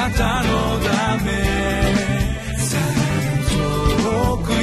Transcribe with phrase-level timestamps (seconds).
[0.00, 1.30] なたのため
[3.50, 4.56] 遠くよ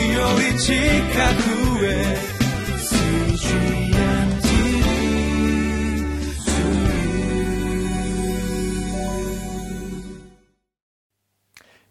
[0.52, 2.17] り近くへ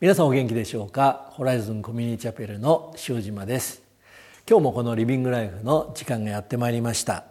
[0.00, 1.30] 皆さんお元気でしょうか？
[1.30, 3.80] ホライズンコミュニティチャペルの塩島です。
[4.50, 7.26] 今日もこのリビングライフの時間がやってまいりました。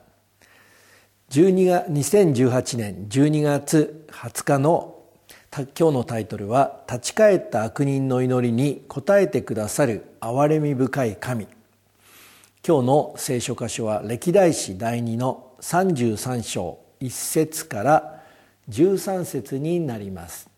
[1.32, 4.95] 12月2018年12月20日の
[5.64, 11.48] 今日のタイトルは「立ち返った悪人の祈りに応えてくださる憐れみ深い神」
[12.68, 18.24] 今日の聖書箇所は歴代史第2の33章1節から
[18.70, 20.50] 13節になります。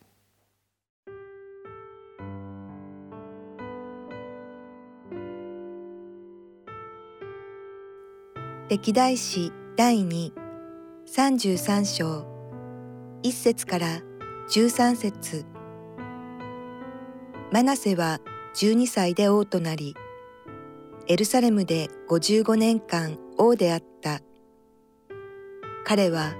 [8.70, 10.34] 歴代史第2
[11.05, 12.25] 33章
[13.23, 14.06] 1節から
[14.50, 15.46] 13節。
[17.52, 18.22] マナセは
[18.56, 19.94] 12歳で王となり
[21.08, 24.22] エルサレムで55年間王であった。
[25.84, 26.34] 彼は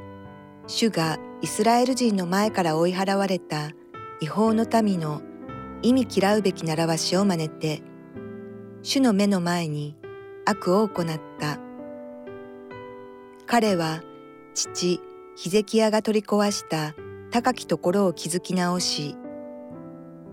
[0.67, 3.72] 主がイスラエル人の前から追い払われた
[4.21, 5.21] 違法の民の
[5.81, 7.81] 意味嫌うべき習わしを真似て
[8.83, 9.97] 主の目の前に
[10.45, 11.05] 悪を行っ
[11.39, 11.59] た。
[13.45, 14.02] 彼は
[14.53, 15.02] 父
[15.36, 16.95] ヒゼキヤが取り壊した
[17.31, 19.16] 高きところを築き直し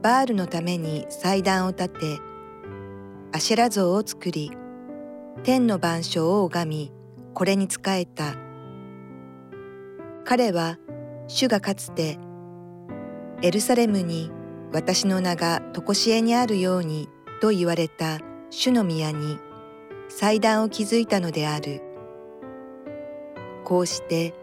[0.02, 2.18] バールのために祭壇を建て
[3.32, 4.52] アシェラ像を作り
[5.42, 6.92] 天の万象を拝み
[7.34, 8.34] これに仕えた
[10.24, 10.78] 彼は
[11.26, 12.18] 主がかつて
[13.42, 14.30] エルサレムに
[14.72, 17.08] 私の名が常しえにあるように
[17.40, 18.18] と言われた
[18.50, 19.38] 主の宮に
[20.08, 21.82] 祭壇を築いたのである。
[23.64, 24.34] こうして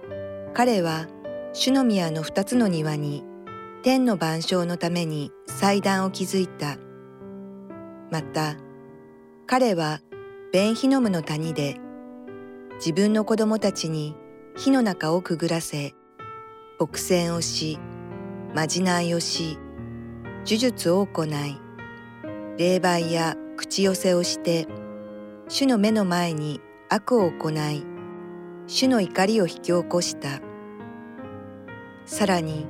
[0.54, 1.08] 彼は
[1.54, 3.26] 主の宮の二つの庭に
[3.84, 6.78] 天の万象のために祭壇を築いた。
[8.10, 8.56] また
[9.48, 10.00] 彼は
[10.54, 11.78] ベンヒノムの谷で
[12.76, 14.16] 自分の子供たちに
[14.56, 15.94] 火の中をくぐらせ、
[16.80, 17.80] 牧戦をし、
[18.56, 19.58] まじないをし、
[20.46, 21.30] 呪術を行い、
[22.58, 24.68] 霊媒や口寄せをして、
[25.50, 27.86] 主の目の前に悪を行い、
[28.68, 30.51] 主の怒りを引き起こした。
[32.12, 32.66] さらに、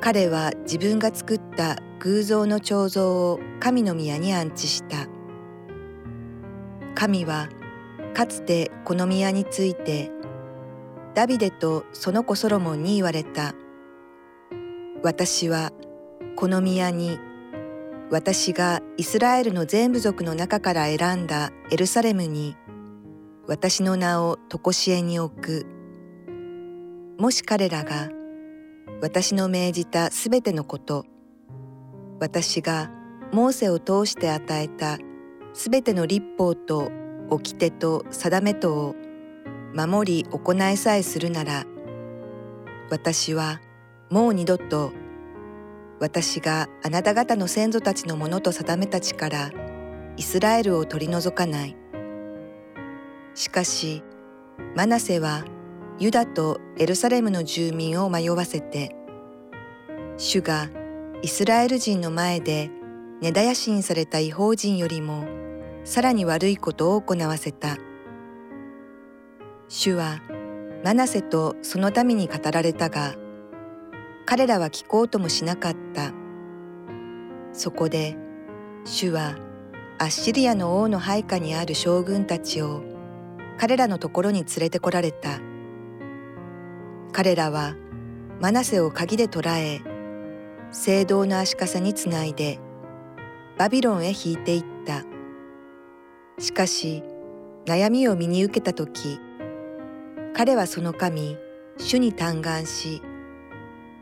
[0.00, 5.08] 彼は自分が作った偶像の彫像を神の宮に安置した。
[6.94, 7.48] 神は
[8.14, 10.12] かつてこの宮について
[11.12, 13.52] ダビデとその子ソロモンに言われた。
[15.02, 15.72] 私は
[16.36, 17.18] この宮に
[18.12, 22.56] 私がイスラエルの全部族の中から選んだエルサレムに
[23.48, 25.66] 私の名を常しえに置く。
[27.18, 28.08] もし彼らが
[29.02, 31.04] 私の命じたすべてのこと、
[32.20, 32.90] 私が
[33.32, 34.98] モーセを通して与えた
[35.52, 36.90] すべての立法と
[37.30, 38.94] 掟と定めとを
[39.74, 41.64] 守り行いさえするなら、
[42.90, 43.60] 私は
[44.10, 44.92] もう二度と
[46.00, 49.50] 私があなた方の先祖たちのものと定めたちから
[50.16, 51.76] イスラエルを取り除かない。
[53.34, 54.02] しかし
[54.74, 55.44] マナセは
[56.00, 58.96] ユダとエルサレムの住民を迷わせて
[60.16, 60.70] 主が
[61.20, 62.70] イスラエル人の前で
[63.20, 65.26] 根絶やしにされた違法人よりも
[65.84, 67.76] さらに悪いことを行わせた
[69.68, 70.22] 主は
[70.82, 73.14] マナセとその民に語られたが
[74.24, 76.12] 彼らは聞こうともしなかった
[77.52, 78.16] そこで
[78.86, 79.36] 主は
[79.98, 82.82] アッシリアの王の配下にある将軍たちを
[83.58, 85.49] 彼らのところに連れてこられた。
[87.12, 87.74] 彼らは
[88.40, 89.80] マナセを鍵で捕らえ、
[90.70, 92.60] 聖堂の足かさにつないで、
[93.58, 95.04] バビロンへ引いていった。
[96.38, 97.02] しかし、
[97.66, 99.20] 悩みを身に受けたとき、
[100.34, 101.36] 彼はその神、
[101.76, 103.02] 主に嘆願し、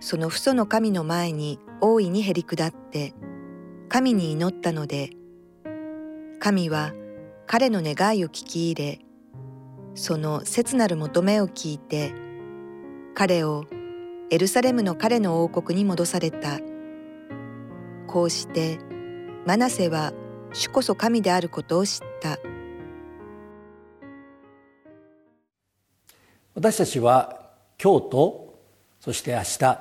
[0.00, 3.14] その父祖の神の前に大いにへり下って、
[3.88, 5.10] 神に祈ったので、
[6.38, 6.92] 神は
[7.46, 9.00] 彼の願いを聞き入れ、
[9.94, 12.12] その切なる求めを聞いて
[13.18, 13.64] 彼を
[14.30, 16.60] エルサレムの彼の王国に戻された。
[18.06, 18.78] こうして
[19.44, 20.12] マナセは
[20.52, 22.38] 主こそ神であることを知った。
[26.54, 27.50] 私たちは
[27.82, 28.60] 今日と
[29.00, 29.80] そして明日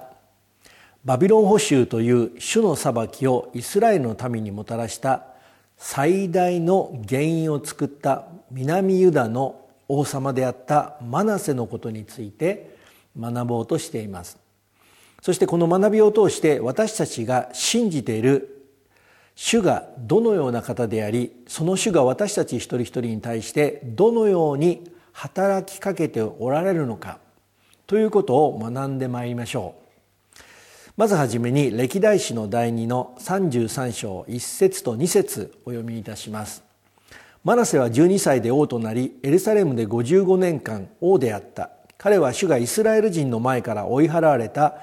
[1.06, 5.26] バビロン捕囚という主の裁きをイスラエルの民にもたらした
[5.78, 12.76] 最大の原因を作った南ユダの王様であったマナセのことについて
[13.20, 14.38] 学ぼうとしています。
[15.22, 18.58] そしてこの学びを通して私たちが信じている
[19.36, 27.20] 主がどのような方でありその主が私たち一人一人に対してどのように働きかけておられるのか
[27.88, 29.88] ということを学んでまいりましょう。
[30.98, 36.64] まずはじめに歴代史の第2の33章1節と2節お読みいたします。
[37.44, 41.77] マナセは12歳で王となりエルサレムで55年間王であった。
[41.98, 44.76] 彼は主がイスラエル人の前から追い払われた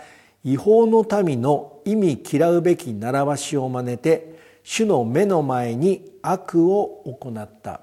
[0.43, 7.83] 違法の民の意味嫌うべき習わしを真似て主の目の前に悪を行った。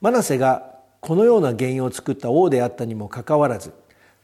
[0.00, 3.72] マナセがこのような原因を作った王であったにもかかわらず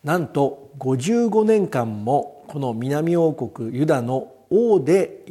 [0.04, 5.24] なんと55年間もこの南王国ユダの王で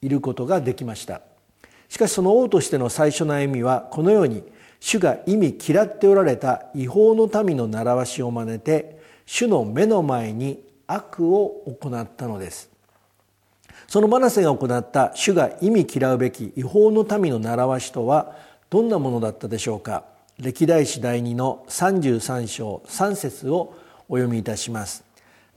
[0.00, 1.22] いることができました。
[1.88, 4.42] しかしその王としての最初の歩みはこのように
[4.80, 12.70] 主が意味嫌っておられた違法の民の習わしを真似て主の目の前に悪を行ったのです。
[13.86, 18.36] そのマナセが行った主が意味嫌うべき違法の民の習わしとは
[18.70, 20.04] どんなものだったでしょうか。
[20.38, 23.74] 歴代史第2の33章3節を
[24.08, 25.08] お読みいたします。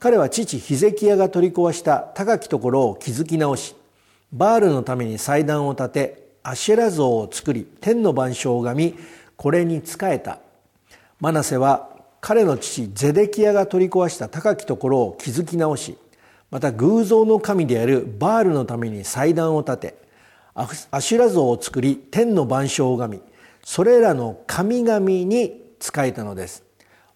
[0.02, 3.76] 彼は父ヒゼキヤが取り壊した高きところを築き直し
[4.32, 8.98] バールのために祭壇を建てアシェラ像を作り天の万象を拝み
[9.36, 10.40] これに仕えた。
[11.20, 11.90] マナセは
[12.20, 15.96] 彼の父ゼデキヤが取り壊した高きところを築き直し
[16.50, 19.98] また偶像の神であるバールのために祭壇を建て
[20.54, 20.66] ア
[21.00, 23.22] シュラ像を作り天の万象を拝み
[23.64, 26.64] それらの神々に仕えたのです。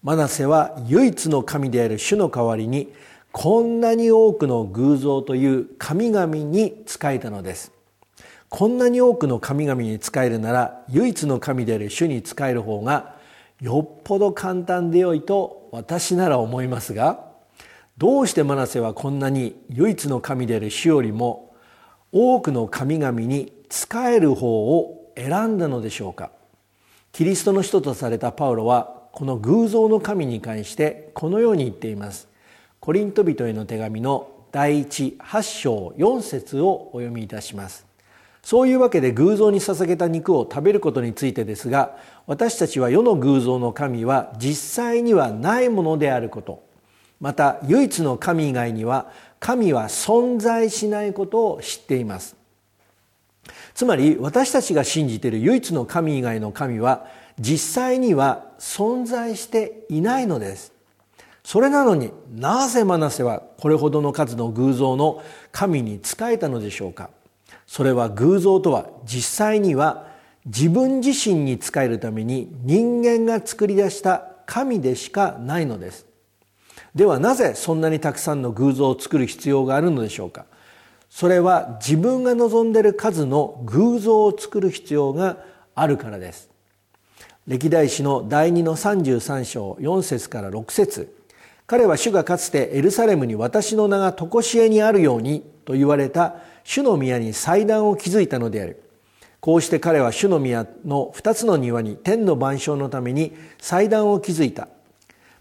[0.02, 2.92] マナセは唯一の神である主の代わりに
[3.32, 7.72] こんなに多くの偶像という神々に仕えたのです。
[8.48, 13.16] こんなに多くの神々に仕えるなら唯一の神である主に仕える方が
[13.60, 17.26] よっぽど簡単でよいと私なら思いますが
[17.98, 21.54] どうしてマナセはこんなに唯一の神である主よりも
[22.12, 26.30] 多くの神々に仕える方を選んだのでしょうか。
[27.12, 32.28] キリストの人とされたパウロはこの偶像の神に関してこのように言っています。
[32.80, 37.85] コリント人への手紙の第一8章4節をお読みいたします。
[38.46, 41.96] そういうわけで偶像に捧げた肉を食べることについてですが
[42.28, 46.62] 私たちは世の偶像の神は実際にはないものであること。
[47.20, 49.10] また唯一の神以外には
[49.40, 52.36] 神は存在しないことを知っています。
[53.74, 57.08] つまり私たちが信じている唯一の神以外の神は
[57.40, 60.72] 実際には存在していないのです。
[61.42, 65.20] それなのになぜマナセはこれほどの数の偶像の
[65.50, 67.10] 神に仕えたのでしょうか。
[67.66, 70.06] それは偶像とは実際には
[70.44, 76.06] 自分自身に仕えるために人間が作り出した神でしかないのです。
[76.94, 80.46] ではなぜそんなにたくさんの偶像を作る必要があるのでしょうか？
[81.10, 85.38] それは自分が望んでいる数の偶像を作る必要が
[85.74, 86.48] あるからです。
[87.46, 91.14] 歴代史の第2の33章4節から6節。
[91.66, 96.36] 彼は主がかつてエルサレムに私の名が常しえにあるようにと言われた
[96.66, 98.82] 主の宮に祭壇を築いたのである。
[99.40, 104.68] こうして彼は主の宮の2つの庭に天の万象のために祭壇を築いた。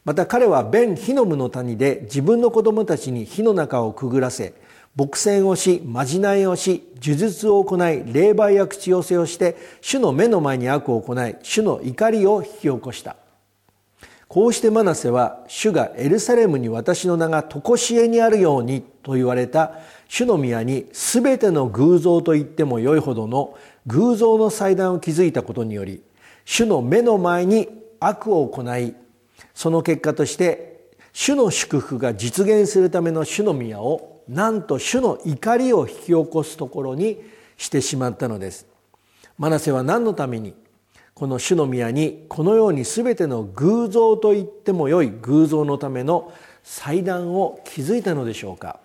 [0.06, 4.54] また彼はベン・ヒノムの谷で自分の子供たちに火の中をくぐらせ
[4.96, 7.80] 牧戦をしまじないをし呪術を行い
[8.14, 13.16] 霊媒や口寄せをして主の目の前に悪を行い主の怒りを引き起こした。
[14.28, 19.74] こうしてマナセは主がエルサレムに私の名が常しえにあるようにと言われた
[20.08, 23.56] 主の宮に全ての偶像と言ってもよいほどの
[23.88, 26.02] 偶像の祭壇を築いたことにより
[26.44, 28.96] 主の目の前に悪を行い
[29.54, 30.76] その結果として
[31.14, 37.20] 主の祝福が実現するための主の宮をなんと主の怒りを引き起こすところに
[37.58, 38.68] してしまったのです。
[39.38, 40.54] マナセは何のために
[41.16, 48.82] この主の宮にこのように全ての偶像と言ってもよい偶像のための祭壇を築いたのでしょうか。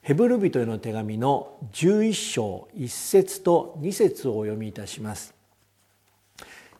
[0.00, 5.32] ヘブル人への手紙の11章1節と2節をお読みいたします。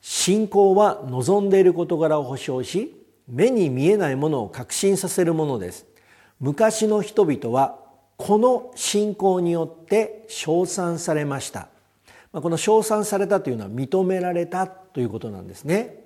[0.00, 5.86] 信仰は望んでいる事柄を保証し目に見えないものを確信させるものです。
[6.40, 7.78] 昔の人々は
[8.16, 11.68] この信仰によって称賛されました。
[12.32, 16.02] この称賛されたというのは認められたということなんですね。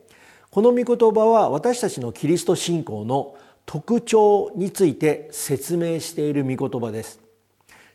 [0.51, 7.21] この御言葉は私たちのキリスト信仰の特徴について説明している御言葉です。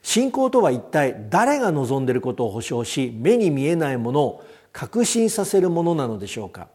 [0.02, 6.68] 信仰とは一体誰が望んでいることを保証し目に見えないものを確信させるものなのでしょうか。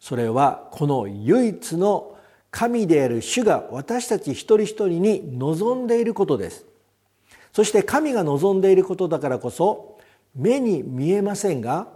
[0.00, 2.16] それはこの唯一の
[2.50, 6.66] 神である主が私たち一人一人に望んでいることです。
[7.52, 9.91] そして神が望んでいることだからこそ
[10.34, 11.88] 目に見えませんが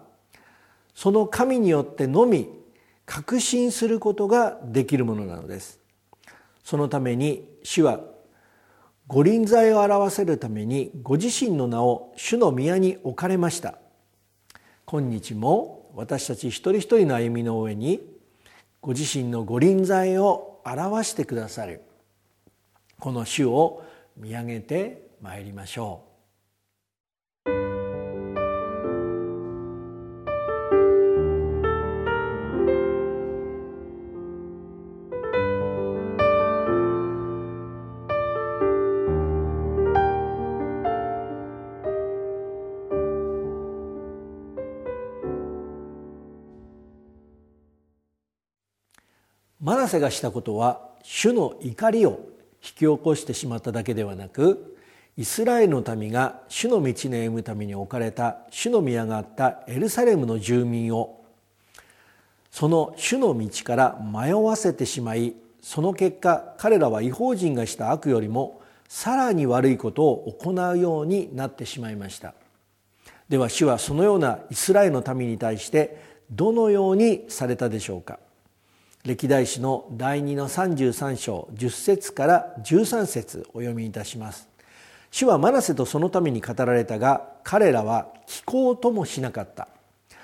[0.94, 2.48] その神によってのみ
[3.04, 5.80] 確信することができるものなのです。
[6.64, 8.00] そのために主は
[9.06, 13.78] 御臨在を表せるためにご自身の名を主の宮に置かれました。
[14.84, 18.00] 今日も私たち一人一人の歩みの上に
[18.80, 21.82] ご自身の御臨在を表してくださる
[22.98, 23.84] この主を
[24.16, 26.15] 見上げてまいりましょう。
[49.66, 52.18] マナセがしたことは主の怒りを引
[52.60, 54.76] き起こしてしまっただけではなく
[55.16, 61.20] イスラエルの民が主の道に歩むために置かれた主の宮があったエルサレムの住民を
[62.52, 72.34] その主の道から迷わせてしまいその結果彼らは違法人がした悪よりもさらに悪いことを行うようになってしまいました。
[73.28, 78.20] では主はそのようなイスラエルの民に対してどのようにされたでしょうか。
[79.06, 84.48] 歴代史の第2の33章10節から13節お読みいたします。
[85.12, 89.68] 主はマナセとそのために語られたが彼らは聞こうともしなかった。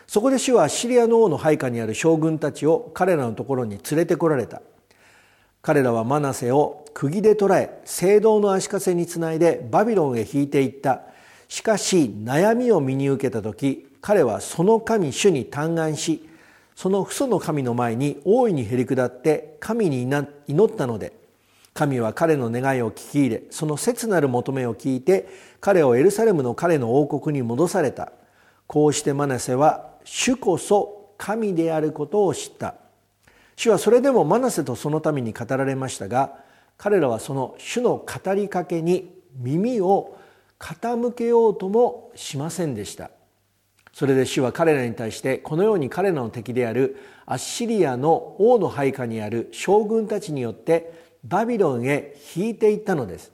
[0.08, 4.60] そこで主はシリアの王の配下にある将軍たちを彼らのところに連れてこられた。
[5.62, 11.02] 彼らはマナセを釘で捕らえ聖堂の足かせにつないでバビロンへ引いていった。
[11.46, 16.28] しかし悩みを身に受けた時彼はその神主に嘆願し
[16.74, 21.12] その父祖の神の前に大いにへり下って神に祈ったので
[21.74, 25.28] 神は彼の願いを聞き入れその切なる求めを聞いて
[25.60, 28.12] 彼をエルサレムの彼の王国に戻された。
[28.66, 32.74] こうしてマナセは主こそ神であることを知った。
[33.54, 36.36] 主はそれでもマナセとそのために語られましたが
[36.78, 40.18] 彼らはその主の語りかけに耳を
[40.58, 43.10] 傾けようともしませんでした。
[43.92, 46.96] それで主は彼らに対してこのように彼らの敵である
[47.26, 50.92] アッシリアの王の配下にある将軍たちによって
[51.24, 53.32] バビロンへ引いていったのです。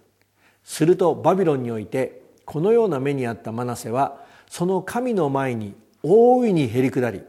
[0.64, 7.22] するとバビロンにおいてこのような目にあったマナセはその神の前に大いにへり下り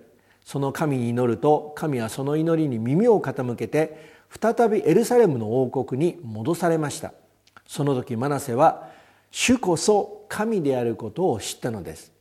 [0.44, 7.14] その神に祈ると神はその祈りに耳を傾けて再びエルサレムの王国に戻されました。
[7.68, 8.90] その時マナセは
[9.32, 12.19] 主こそ神であることを知ったのです。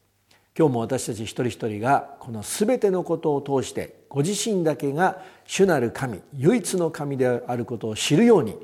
[0.58, 8.58] 今日も私たち一人一人がこの全てのことを通してご自身だけが主なる神唯一の神であることを知るように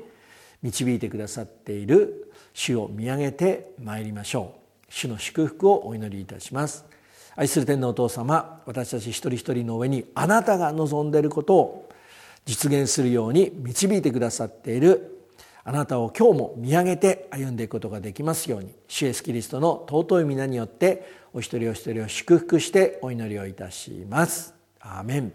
[0.61, 4.55] 導いてくださっている主を見上げてまいりましょ
[4.89, 4.91] う。
[4.93, 6.83] 主の祝福をお祈りいたします。
[7.37, 11.89] 愛する天皇お父様私たち一人一人の上にあなたが望んでいることを
[12.45, 15.14] 実現するように導いてくださっている
[15.67, 24.53] あなたを今日も見上げて歩んでいくことができますように主イエスキリストの尊い皆によってお一人お一人を祝福してお祈りをいたします。
[24.79, 25.33] アーメン。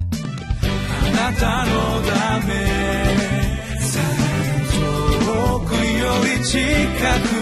[0.00, 2.52] あなたのため
[4.72, 5.78] 遠くよ
[6.38, 6.58] り近
[7.38, 7.41] く